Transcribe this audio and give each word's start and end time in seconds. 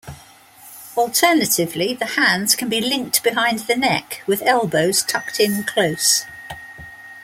Alternatively, 0.97 1.93
the 1.93 2.05
hands 2.07 2.55
can 2.55 2.69
be 2.69 2.81
linked 2.81 3.21
behind 3.23 3.59
the 3.59 3.75
neck 3.75 4.23
with 4.25 4.41
elbows 4.41 5.03
tucked 5.03 5.39
in 5.39 5.63
close. 5.63 6.25